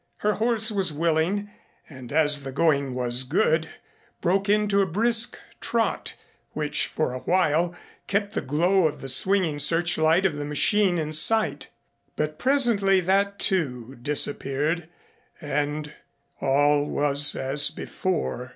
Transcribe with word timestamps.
Her 0.17 0.33
horse 0.33 0.71
was 0.71 0.91
willing, 0.91 1.51
and 1.87 2.11
as 2.11 2.41
the 2.41 2.51
going 2.51 2.95
was 2.95 3.23
good 3.23 3.69
broke 4.19 4.49
into 4.49 4.81
a 4.81 4.87
brisk 4.87 5.37
trot 5.59 6.15
which 6.53 6.87
for 6.87 7.13
a 7.13 7.19
while 7.19 7.75
kept 8.07 8.33
the 8.33 8.41
glow 8.41 8.87
of 8.87 9.01
the 9.01 9.07
swinging 9.07 9.59
searchlight 9.59 10.25
of 10.25 10.37
the 10.37 10.43
machine 10.43 10.97
in 10.97 11.13
sight. 11.13 11.67
But 12.15 12.39
presently 12.39 12.99
that, 13.01 13.37
too, 13.37 13.95
disappeared 14.01 14.89
and 15.39 15.93
all 16.39 16.83
was 16.83 17.35
as 17.35 17.69
before. 17.69 18.49